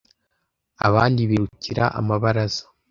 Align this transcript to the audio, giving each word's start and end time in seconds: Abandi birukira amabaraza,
Abandi 0.87 1.21
birukira 1.29 1.83
amabaraza, 1.99 2.63